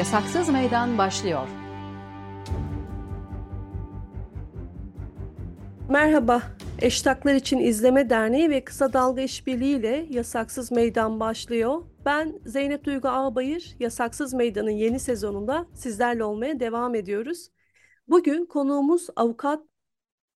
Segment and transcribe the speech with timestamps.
[0.00, 1.48] Yasaksız Meydan başlıyor.
[5.88, 6.42] Merhaba,
[6.82, 11.82] Eştaklar için İzleme Derneği ve Kısa Dalga İşbirliği ile Yasaksız Meydan başlıyor.
[12.04, 17.48] Ben Zeynep Duygu Ağbayır, Yasaksız Meydan'ın yeni sezonunda sizlerle olmaya devam ediyoruz.
[18.08, 19.60] Bugün konuğumuz avukat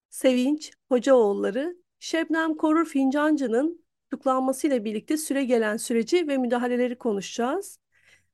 [0.08, 7.83] Sevinç Hocaoğulları, Şebnem Korur Fincancı'nın tutuklanmasıyla birlikte süre gelen süreci ve müdahaleleri konuşacağız.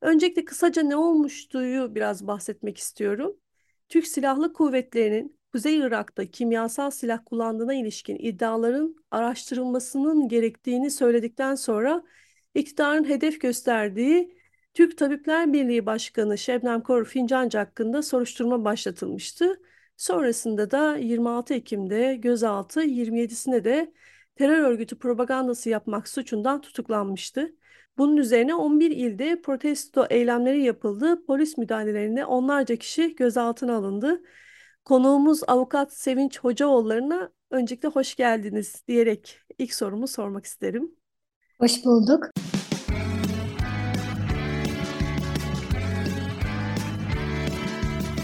[0.01, 3.37] Öncelikle kısaca ne olmuştuğu biraz bahsetmek istiyorum.
[3.89, 12.03] Türk Silahlı Kuvvetleri'nin Kuzey Irak'ta kimyasal silah kullandığına ilişkin iddiaların araştırılmasının gerektiğini söyledikten sonra
[12.55, 14.37] iktidarın hedef gösterdiği
[14.75, 19.61] Türk Tabipler Birliği Başkanı Şebnem Korur Fincancı hakkında soruşturma başlatılmıştı.
[19.97, 23.93] Sonrasında da 26 Ekim'de gözaltı 27'sine de
[24.37, 27.55] terör örgütü propagandası yapmak suçundan tutuklanmıştı.
[27.99, 31.27] Bunun üzerine 11 ilde protesto eylemleri yapıldı.
[31.27, 34.23] Polis müdahalelerinde onlarca kişi gözaltına alındı.
[34.85, 40.91] Konuğumuz avukat Sevinç Hocaoğulları'na öncelikle hoş geldiniz diyerek ilk sorumu sormak isterim.
[41.61, 42.31] Hoş bulduk.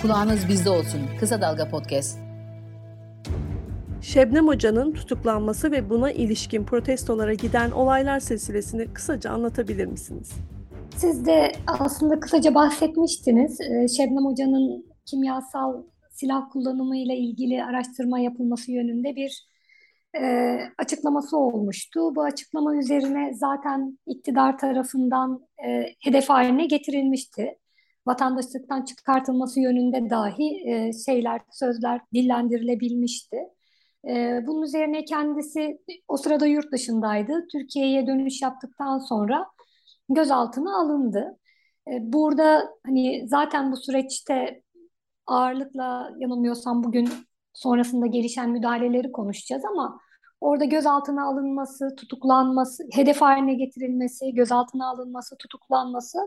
[0.03, 1.00] Kulağınız bizde olsun.
[1.20, 2.25] Kısa Dalga Podcast.
[4.17, 10.33] Şebnem Hoca'nın tutuklanması ve buna ilişkin protestolara giden olaylar silsilesini kısaca anlatabilir misiniz?
[10.97, 13.61] Siz de aslında kısaca bahsetmiştiniz.
[13.61, 19.48] Ee, Şebnem Hoca'nın kimyasal silah kullanımı ile ilgili araştırma yapılması yönünde bir
[20.20, 22.17] e, açıklaması olmuştu.
[22.17, 27.59] Bu açıklama üzerine zaten iktidar tarafından e, hedef haline getirilmişti.
[28.06, 33.37] Vatandaşlıktan çıkartılması yönünde dahi e, şeyler, sözler dillendirilebilmişti.
[34.09, 35.78] E, bunun üzerine kendisi
[36.09, 37.47] o sırada yurt dışındaydı.
[37.53, 39.47] Türkiye'ye dönüş yaptıktan sonra
[40.09, 41.39] gözaltına alındı.
[41.89, 44.62] E, burada hani zaten bu süreçte
[45.27, 47.09] ağırlıkla yanılmıyorsam bugün
[47.53, 50.00] sonrasında gelişen müdahaleleri konuşacağız ama
[50.41, 56.19] orada gözaltına alınması, tutuklanması, hedef haline getirilmesi, gözaltına alınması, tutuklanması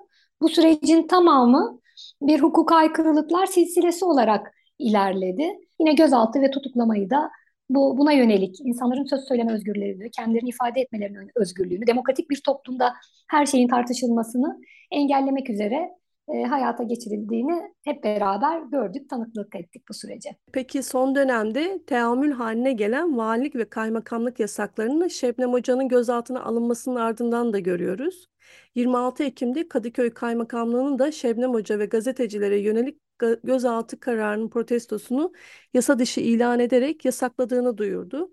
[0.41, 1.79] bu sürecin tamamı
[2.21, 5.59] bir hukuk aykırılıklar silsilesi olarak ilerledi.
[5.79, 7.29] Yine gözaltı ve tutuklamayı da
[7.69, 12.93] bu buna yönelik insanların söz söyleme özgürlüğünü, kendilerini ifade etmelerinin özgürlüğünü, demokratik bir toplumda
[13.29, 15.89] her şeyin tartışılmasını engellemek üzere
[16.33, 20.29] e, hayata geçirildiğini hep beraber gördük, tanıklık ettik bu sürece.
[20.53, 27.53] Peki son dönemde teamül haline gelen valilik ve kaymakamlık yasaklarını Şebnem Hoca'nın gözaltına alınmasının ardından
[27.53, 28.29] da görüyoruz.
[28.75, 32.99] 26 Ekim'de Kadıköy Kaymakamlığı'nın da Şebnem Hoca ve gazetecilere yönelik
[33.43, 35.33] gözaltı kararının protestosunu
[35.73, 38.31] yasa dışı ilan ederek yasakladığını duyurdu.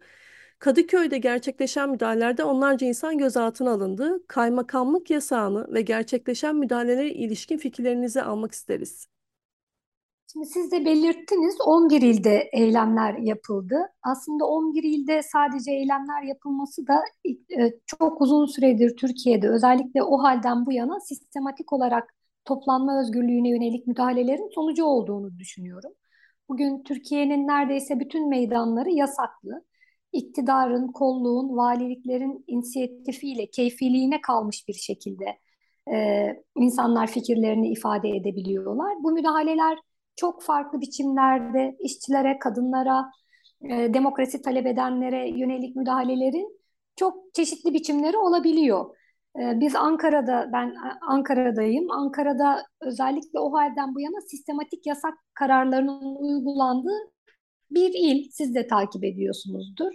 [0.58, 4.26] Kadıköy'de gerçekleşen müdahalelerde onlarca insan gözaltına alındı.
[4.28, 9.08] Kaymakamlık yasağını ve gerçekleşen müdahalelere ilişkin fikirlerinizi almak isteriz.
[10.32, 13.76] Şimdi siz de belirttiniz 11 ilde eylemler yapıldı.
[14.02, 17.04] Aslında 11 ilde sadece eylemler yapılması da
[17.58, 23.86] e, çok uzun süredir Türkiye'de özellikle o halden bu yana sistematik olarak toplanma özgürlüğüne yönelik
[23.86, 25.92] müdahalelerin sonucu olduğunu düşünüyorum.
[26.48, 29.64] Bugün Türkiye'nin neredeyse bütün meydanları yasaklı
[30.16, 35.38] iktidarın, kolluğun, valiliklerin inisiyatifiyle, keyfiliğine kalmış bir şekilde
[35.92, 38.94] e, insanlar fikirlerini ifade edebiliyorlar.
[39.02, 39.78] Bu müdahaleler
[40.16, 43.10] çok farklı biçimlerde işçilere, kadınlara,
[43.62, 46.60] e, demokrasi talep edenlere yönelik müdahalelerin
[46.96, 48.96] çok çeşitli biçimleri olabiliyor.
[49.40, 51.90] E, biz Ankara'da, ben Ankara'dayım.
[51.90, 57.12] Ankara'da özellikle o halden bu yana sistematik yasak kararlarının uygulandığı
[57.70, 58.30] bir il.
[58.30, 59.92] Siz de takip ediyorsunuzdur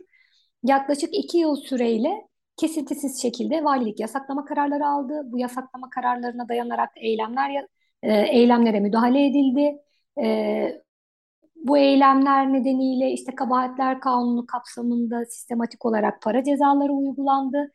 [0.63, 2.27] yaklaşık iki yıl süreyle
[2.57, 5.22] kesintisiz şekilde valilik yasaklama kararları aldı.
[5.25, 7.66] Bu yasaklama kararlarına dayanarak eylemler
[8.03, 9.78] e, eylemlere müdahale edildi.
[10.23, 10.81] E,
[11.55, 17.72] bu eylemler nedeniyle işte kabahatler kanunu kapsamında sistematik olarak para cezaları uygulandı.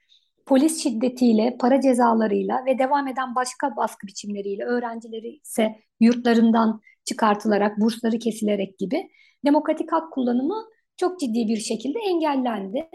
[0.46, 8.18] Polis şiddetiyle, para cezalarıyla ve devam eden başka baskı biçimleriyle öğrencileri ise yurtlarından çıkartılarak, bursları
[8.18, 9.10] kesilerek gibi
[9.44, 10.64] demokratik hak kullanımı
[10.96, 12.88] çok ciddi bir şekilde engellendi.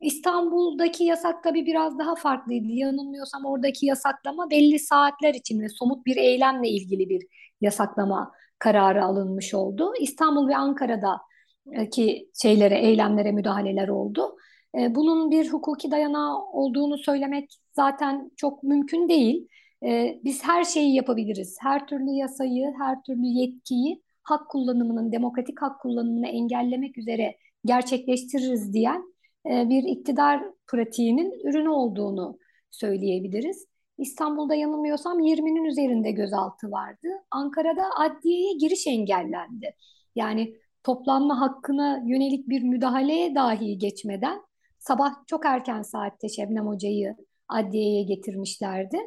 [0.00, 2.66] İstanbul'daki yasak tabii biraz daha farklıydı.
[2.68, 7.26] Yanılmıyorsam oradaki yasaklama belli saatler için ve somut bir eylemle ilgili bir
[7.60, 9.92] yasaklama kararı alınmış oldu.
[10.00, 14.36] İstanbul ve Ankara'daki şeylere, eylemlere müdahaleler oldu.
[14.78, 19.48] E, bunun bir hukuki dayanağı olduğunu söylemek zaten çok mümkün değil.
[19.84, 21.56] E, biz her şeyi yapabiliriz.
[21.60, 29.14] Her türlü yasayı, her türlü yetkiyi hak kullanımının, demokratik hak kullanımını engellemek üzere gerçekleştiririz diyen
[29.46, 32.38] e, bir iktidar pratiğinin ürünü olduğunu
[32.70, 33.66] söyleyebiliriz.
[33.98, 37.08] İstanbul'da yanılmıyorsam 20'nin üzerinde gözaltı vardı.
[37.30, 39.74] Ankara'da adliyeye giriş engellendi.
[40.16, 44.40] Yani toplanma hakkına yönelik bir müdahaleye dahi geçmeden
[44.78, 47.16] sabah çok erken saatte Şebnem Hoca'yı
[47.48, 48.98] adliyeye getirmişlerdi.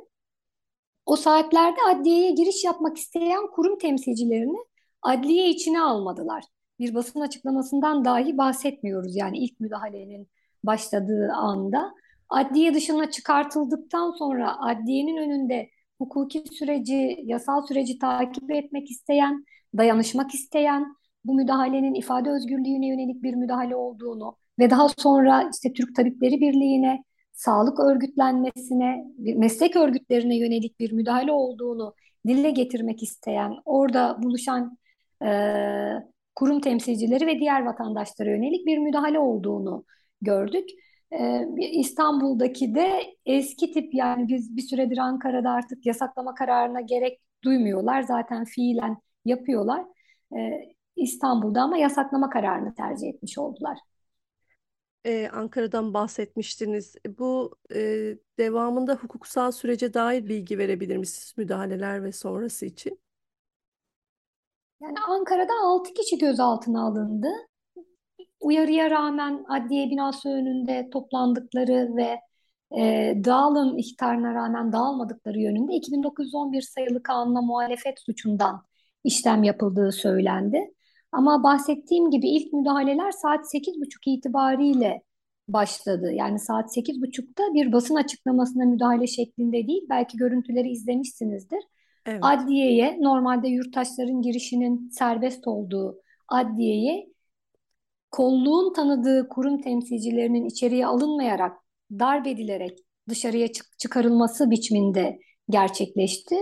[1.05, 4.57] O saatlerde adliyeye giriş yapmak isteyen kurum temsilcilerini
[5.07, 6.43] adliye içine almadılar.
[6.79, 10.27] Bir basın açıklamasından dahi bahsetmiyoruz yani ilk müdahalenin
[10.63, 11.93] başladığı anda.
[12.29, 19.45] Adliye dışına çıkartıldıktan sonra adliyenin önünde hukuki süreci, yasal süreci takip etmek isteyen,
[19.77, 20.95] dayanışmak isteyen,
[21.25, 27.03] bu müdahalenin ifade özgürlüğüne yönelik bir müdahale olduğunu ve daha sonra işte Türk Tabipleri Birliği'ne,
[27.33, 31.93] sağlık örgütlenmesine, meslek örgütlerine yönelik bir müdahale olduğunu
[32.27, 34.77] dile getirmek isteyen, orada buluşan
[35.25, 35.29] e,
[36.35, 39.85] kurum temsilcileri ve diğer vatandaşlara yönelik bir müdahale olduğunu
[40.21, 40.69] gördük.
[41.11, 41.41] E,
[41.71, 48.01] İstanbul'daki de eski tip yani biz bir süredir Ankara'da artık yasaklama kararına gerek duymuyorlar.
[48.01, 49.85] Zaten fiilen yapıyorlar.
[50.37, 50.39] E,
[50.95, 53.77] İstanbul'da ama yasaklama kararını tercih etmiş oldular.
[55.05, 56.95] Ee, Ankara'dan bahsetmiştiniz.
[57.17, 57.79] Bu e,
[58.39, 62.99] devamında hukuksal sürece dair bilgi verebilir misiniz müdahaleler ve sonrası için?
[64.81, 67.27] Yani Ankara'da 6 kişi gözaltına alındı.
[68.39, 72.19] Uyarıya rağmen adliye binası önünde toplandıkları ve
[72.81, 78.63] e, dağılın ihtarına rağmen dağılmadıkları yönünde 2911 sayılı kanuna muhalefet suçundan
[79.03, 80.73] işlem yapıldığı söylendi.
[81.11, 85.03] Ama bahsettiğim gibi ilk müdahaleler saat 8.30 itibariyle
[85.47, 86.11] başladı.
[86.13, 89.85] Yani saat 8.30'da bir basın açıklamasına müdahale şeklinde değil.
[89.89, 91.59] Belki görüntüleri izlemişsinizdir.
[92.07, 92.19] Evet.
[92.21, 97.07] Adliyeye normalde yurttaşların girişinin serbest olduğu adliyeye
[98.11, 101.57] kolluğun tanıdığı kurum temsilcilerinin içeriye alınmayarak
[101.91, 105.19] darp edilerek dışarıya çık çıkarılması biçiminde
[105.49, 106.35] gerçekleşti.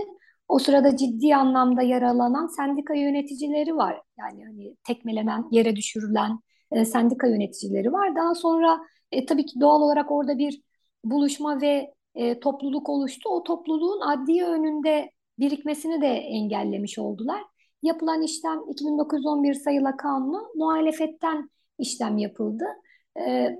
[0.48, 4.00] O sırada ciddi anlamda yaralanan sendika yöneticileri var.
[4.18, 6.40] Yani hani tekmelenen, yere düşürülen
[6.72, 8.16] e, sendika yöneticileri var.
[8.16, 8.80] Daha sonra
[9.12, 10.60] e, tabii ki doğal olarak orada bir
[11.04, 13.28] buluşma ve e, topluluk oluştu.
[13.28, 17.42] O topluluğun adliye önünde birikmesini de engellemiş oldular.
[17.82, 22.64] Yapılan işlem 2911 sayılı kanunu muhalefetten işlem yapıldı.
[23.26, 23.56] E,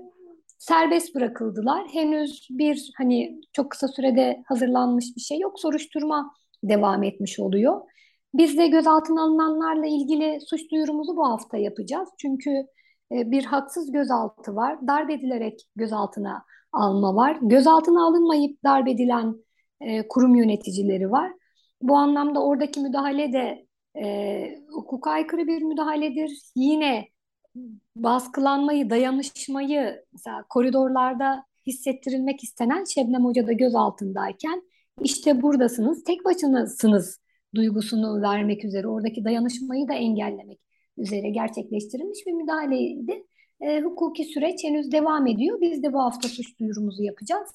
[0.57, 1.87] serbest bırakıldılar.
[1.87, 5.59] Henüz bir hani çok kısa sürede hazırlanmış bir şey yok.
[5.59, 6.33] Soruşturma
[6.63, 7.81] devam etmiş oluyor.
[8.33, 12.09] Biz de gözaltına alınanlarla ilgili suç duyurumuzu bu hafta yapacağız.
[12.17, 12.49] Çünkü
[13.11, 14.87] e, bir haksız gözaltı var.
[14.87, 16.43] Darp edilerek gözaltına
[16.73, 17.37] alma var.
[17.41, 19.35] Gözaltına alınmayıp darp edilen
[19.81, 21.31] e, kurum yöneticileri var.
[21.81, 23.67] Bu anlamda oradaki müdahale de
[24.01, 26.41] e, hukuka aykırı bir müdahaledir.
[26.55, 27.07] Yine
[27.95, 34.63] baskılanmayı, dayanışmayı mesela koridorlarda hissettirilmek istenen Şebnem Hoca da gözaltındayken
[35.01, 37.19] işte buradasınız, tek başınasınız
[37.55, 40.59] duygusunu vermek üzere, oradaki dayanışmayı da engellemek
[40.97, 43.23] üzere gerçekleştirilmiş bir müdahaleydi.
[43.61, 45.61] E, hukuki süreç henüz devam ediyor.
[45.61, 47.49] Biz de bu hafta suç duyurumuzu yapacağız.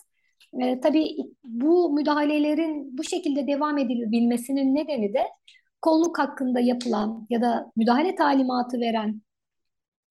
[0.60, 5.22] E, tabii bu müdahalelerin bu şekilde devam edilebilmesinin nedeni de
[5.82, 9.22] kolluk hakkında yapılan ya da müdahale talimatı veren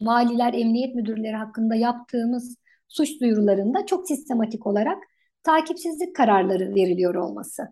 [0.02, 2.56] valiler, emniyet müdürleri hakkında yaptığımız
[2.88, 5.04] suç duyurularında çok sistematik olarak
[5.44, 7.64] takipsizlik kararları veriliyor olması.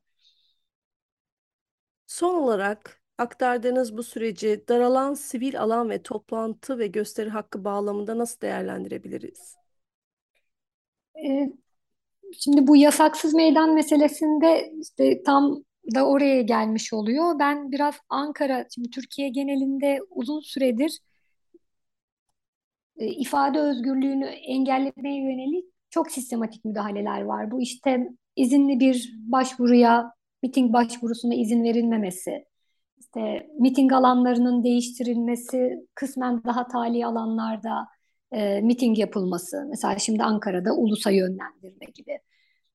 [2.07, 8.41] Son olarak aktardığınız bu süreci daralan sivil alan ve toplantı ve gösteri hakkı bağlamında nasıl
[8.41, 9.57] değerlendirebiliriz?
[12.37, 15.63] Şimdi bu yasaksız meydan meselesinde işte tam
[15.95, 17.39] da oraya gelmiş oluyor.
[17.39, 20.99] Ben biraz Ankara, şimdi Türkiye genelinde uzun süredir
[22.97, 27.51] e, ifade özgürlüğünü engellemeye yönelik çok sistematik müdahaleler var.
[27.51, 32.45] Bu işte izinli bir başvuruya, miting başvurusuna izin verilmemesi,
[32.99, 37.87] işte miting alanlarının değiştirilmesi, kısmen daha tali alanlarda
[38.31, 39.65] e, miting yapılması.
[39.69, 42.19] Mesela şimdi Ankara'da ulusa yönlendirme gibi.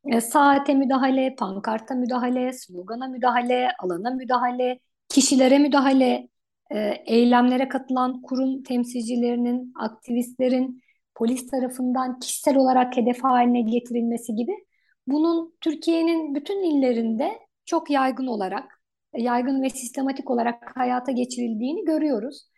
[0.07, 6.29] E, saate müdahale, pankarta müdahale, slogana müdahale, alana müdahale, kişilere müdahale,
[6.71, 10.83] e, eylemlere katılan kurum temsilcilerinin, aktivistlerin
[11.15, 14.53] polis tarafından kişisel olarak hedef haline getirilmesi gibi
[15.07, 18.83] bunun Türkiye'nin bütün illerinde çok yaygın olarak,
[19.17, 22.49] yaygın ve sistematik olarak hayata geçirildiğini görüyoruz.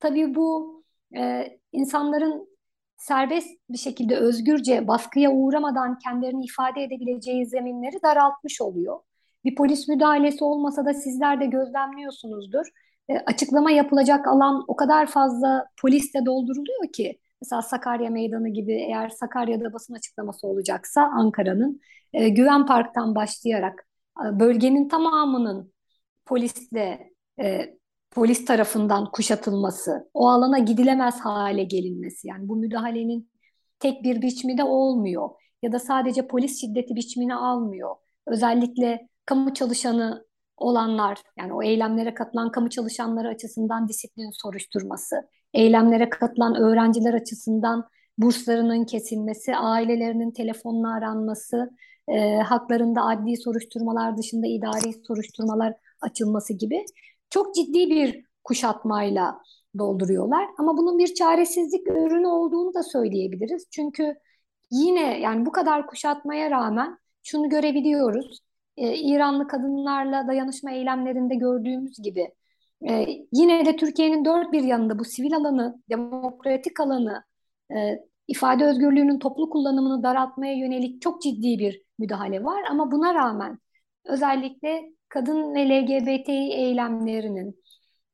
[0.00, 0.79] Tabii bu
[1.16, 2.48] e, insanların
[2.96, 9.00] serbest bir şekilde özgürce baskıya uğramadan kendilerini ifade edebileceği zeminleri daraltmış oluyor.
[9.44, 12.66] Bir polis müdahalesi olmasa da sizler de gözlemliyorsunuzdur.
[13.08, 19.08] E, açıklama yapılacak alan o kadar fazla polisle dolduruluyor ki Mesela Sakarya Meydanı gibi eğer
[19.08, 21.80] Sakarya'da basın açıklaması olacaksa Ankara'nın
[22.12, 23.86] e, Güven Park'tan başlayarak
[24.26, 25.72] e, bölgenin tamamının
[26.26, 27.76] polisle e,
[28.10, 33.30] polis tarafından kuşatılması, o alana gidilemez hale gelinmesi yani bu müdahalenin
[33.78, 35.30] tek bir biçimi de olmuyor
[35.62, 37.96] ya da sadece polis şiddeti biçimini almıyor.
[38.26, 40.26] Özellikle kamu çalışanı
[40.56, 45.16] olanlar yani o eylemlere katılan kamu çalışanları açısından disiplin soruşturması,
[45.54, 47.88] eylemlere katılan öğrenciler açısından
[48.18, 51.70] burslarının kesilmesi, ailelerinin telefonla aranması,
[52.08, 56.84] e, haklarında adli soruşturmalar dışında idari soruşturmalar açılması gibi
[57.30, 59.40] çok ciddi bir kuşatmayla
[59.78, 60.46] dolduruyorlar.
[60.58, 63.66] Ama bunun bir çaresizlik ürünü olduğunu da söyleyebiliriz.
[63.70, 64.14] Çünkü
[64.70, 68.40] yine yani bu kadar kuşatmaya rağmen şunu görebiliyoruz.
[68.76, 72.28] Ee, İranlı kadınlarla dayanışma eylemlerinde gördüğümüz gibi
[72.88, 77.24] e, yine de Türkiye'nin dört bir yanında bu sivil alanı, demokratik alanı,
[77.74, 82.62] e, ifade özgürlüğünün toplu kullanımını daraltmaya yönelik çok ciddi bir müdahale var.
[82.70, 83.58] Ama buna rağmen
[84.04, 87.62] özellikle kadın ve LGBTİ eylemlerinin,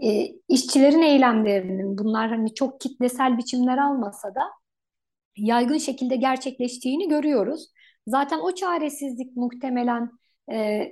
[0.00, 4.42] e, işçilerin eylemlerinin bunlar hani çok kitlesel biçimler almasa da
[5.36, 7.72] yaygın şekilde gerçekleştiğini görüyoruz.
[8.06, 10.10] Zaten o çaresizlik muhtemelen
[10.52, 10.88] e,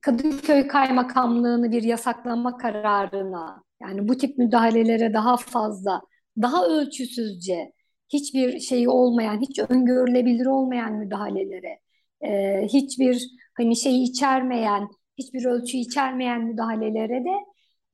[0.00, 6.02] Kadıköy Kaymakamlığı'nı bir yasaklama kararına yani bu tip müdahalelere daha fazla,
[6.42, 7.72] daha ölçüsüzce
[8.08, 11.80] hiçbir şeyi olmayan, hiç öngörülebilir olmayan müdahalelere,
[12.20, 14.88] e, hiçbir hani şeyi içermeyen,
[15.18, 17.32] hiçbir ölçü içermeyen müdahalelere de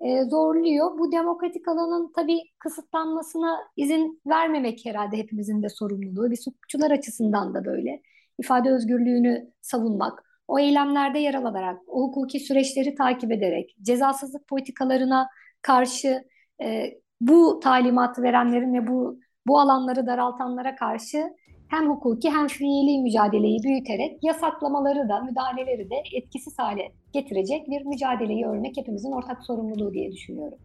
[0.00, 0.99] e, zorluyor.
[0.99, 6.30] Bu demokratik alanın tabii kısıtlanmasına izin vermemek herhalde hepimizin de sorumluluğu.
[6.30, 8.02] Bir hukukçular açısından da böyle.
[8.38, 15.28] İfade özgürlüğünü savunmak, o eylemlerde yer alarak, o hukuki süreçleri takip ederek, cezasızlık politikalarına
[15.62, 16.25] karşı
[16.62, 16.90] e,
[17.21, 21.30] bu talimatı verenlerin ve bu bu alanları daraltanlara karşı
[21.68, 28.47] hem hukuki hem fiili mücadeleyi büyüterek yasaklamaları da müdahaleleri de etkisiz hale getirecek bir mücadeleyi
[28.47, 30.59] örmek hepimizin ortak sorumluluğu diye düşünüyorum.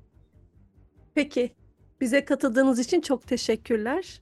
[1.16, 1.52] Peki,
[2.02, 4.22] bize katıldığınız için çok teşekkürler.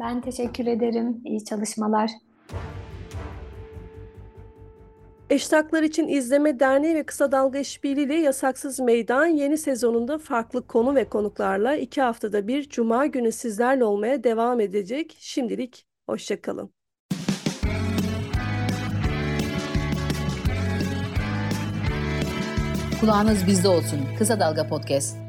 [0.00, 1.20] Ben teşekkür ederim.
[1.24, 2.10] İyi çalışmalar.
[5.30, 10.94] Eştaklar için İzleme Derneği ve Kısa Dalga İşbirliği ile Yasaksız Meydan yeni sezonunda farklı konu
[10.94, 15.16] ve konuklarla iki haftada bir Cuma günü sizlerle olmaya devam edecek.
[15.18, 16.74] Şimdilik hoşçakalın.
[23.00, 24.00] Kulağınız bizde olsun.
[24.18, 25.21] Kısa Dalga Podcast.